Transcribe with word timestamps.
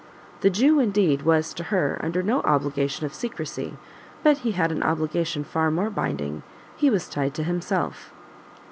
The 0.39 0.49
Jew, 0.49 0.79
indeed, 0.79 1.21
was, 1.21 1.53
to 1.53 1.65
her, 1.65 1.99
under 2.01 2.23
no 2.23 2.41
obligation 2.41 3.05
of 3.05 3.13
secrecy, 3.13 3.77
but 4.23 4.39
he 4.39 4.53
had 4.53 4.71
an 4.71 4.81
obligation 4.81 5.43
far 5.43 5.69
more 5.69 5.91
binding, 5.91 6.41
he 6.75 6.89
was 6.89 7.07
tied 7.07 7.35
to 7.35 7.43
himself. 7.43 8.11